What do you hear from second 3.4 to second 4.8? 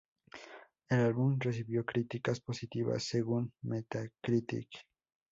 Metacritic.